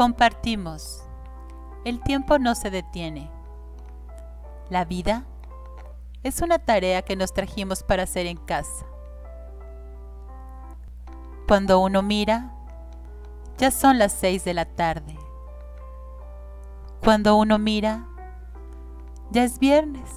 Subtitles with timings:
[0.00, 1.04] Compartimos.
[1.84, 3.30] El tiempo no se detiene.
[4.70, 5.26] La vida
[6.22, 8.86] es una tarea que nos trajimos para hacer en casa.
[11.46, 12.50] Cuando uno mira,
[13.58, 15.18] ya son las seis de la tarde.
[17.04, 18.06] Cuando uno mira,
[19.30, 20.10] ya es viernes.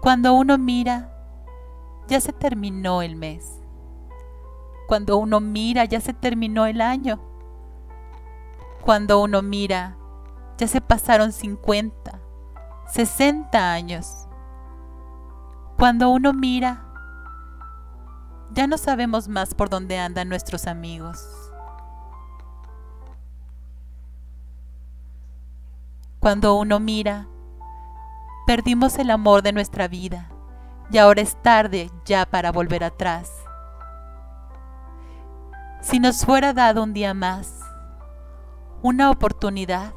[0.00, 1.16] Cuando uno mira,
[2.08, 3.62] ya se terminó el mes.
[4.88, 7.35] Cuando uno mira, ya se terminó el año.
[8.86, 9.96] Cuando uno mira,
[10.58, 12.20] ya se pasaron 50,
[12.86, 14.28] 60 años.
[15.76, 16.84] Cuando uno mira,
[18.52, 21.18] ya no sabemos más por dónde andan nuestros amigos.
[26.20, 27.26] Cuando uno mira,
[28.46, 30.30] perdimos el amor de nuestra vida
[30.92, 33.32] y ahora es tarde ya para volver atrás.
[35.80, 37.55] Si nos fuera dado un día más,
[38.82, 39.94] una oportunidad,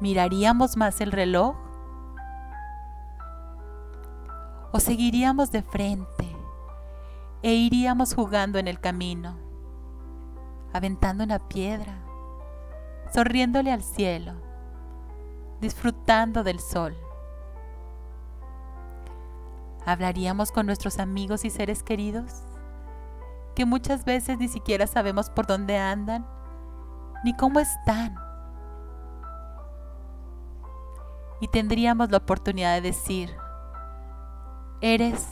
[0.00, 1.56] ¿miraríamos más el reloj?
[4.72, 6.36] ¿O seguiríamos de frente
[7.42, 9.36] e iríamos jugando en el camino,
[10.72, 11.98] aventando una piedra,
[13.12, 14.34] sonriéndole al cielo,
[15.60, 16.96] disfrutando del sol?
[19.86, 22.44] ¿Hablaríamos con nuestros amigos y seres queridos?
[23.54, 26.24] que muchas veces ni siquiera sabemos por dónde andan
[27.24, 28.14] ni cómo están.
[31.40, 33.34] Y tendríamos la oportunidad de decir,
[34.80, 35.26] eres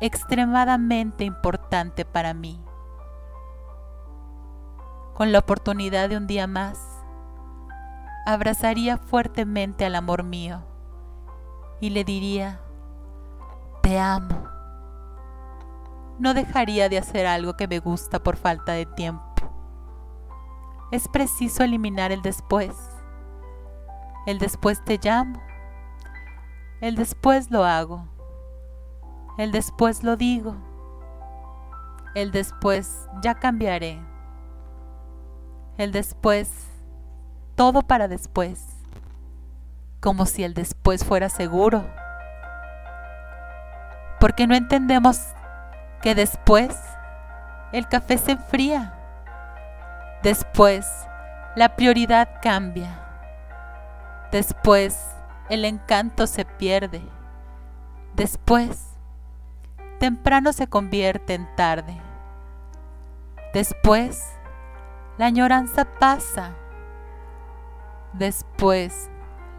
[0.00, 2.60] extremadamente importante para mí.
[5.14, 6.78] Con la oportunidad de un día más,
[8.26, 10.62] abrazaría fuertemente al amor mío
[11.80, 12.60] y le diría,
[13.82, 14.56] te amo
[16.18, 19.35] no dejaría de hacer algo que me gusta por falta de tiempo.
[20.90, 22.74] Es preciso eliminar el después.
[24.26, 25.40] El después te llamo.
[26.80, 28.06] El después lo hago.
[29.38, 30.54] El después lo digo.
[32.14, 34.00] El después ya cambiaré.
[35.76, 36.50] El después,
[37.54, 38.64] todo para después.
[40.00, 41.84] Como si el después fuera seguro.
[44.20, 45.20] Porque no entendemos
[46.00, 46.74] que después
[47.72, 48.95] el café se enfría.
[50.26, 50.84] Después
[51.54, 53.00] la prioridad cambia.
[54.32, 55.00] Después
[55.48, 57.00] el encanto se pierde.
[58.16, 58.96] Después
[60.00, 61.96] temprano se convierte en tarde.
[63.54, 64.20] Después
[65.16, 66.50] la añoranza pasa.
[68.12, 69.08] Después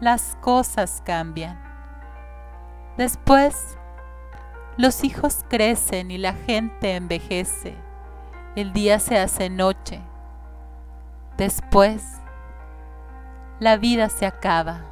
[0.00, 1.58] las cosas cambian.
[2.98, 3.78] Después
[4.76, 7.74] los hijos crecen y la gente envejece.
[8.54, 10.02] El día se hace noche.
[11.38, 12.04] Después,
[13.60, 14.82] la vida se acaba.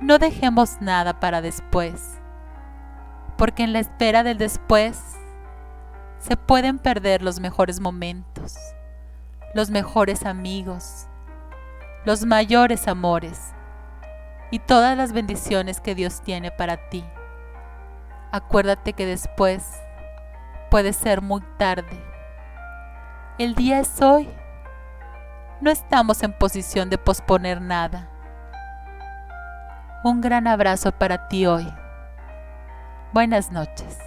[0.00, 2.18] No dejemos nada para después,
[3.38, 5.00] porque en la espera del después
[6.18, 8.56] se pueden perder los mejores momentos,
[9.54, 11.06] los mejores amigos,
[12.04, 13.52] los mayores amores
[14.50, 17.04] y todas las bendiciones que Dios tiene para ti
[18.36, 19.64] acuérdate que después
[20.70, 22.02] puede ser muy tarde.
[23.38, 24.28] El día es hoy.
[25.60, 28.10] No estamos en posición de posponer nada.
[30.04, 31.66] Un gran abrazo para ti hoy.
[33.14, 34.05] Buenas noches.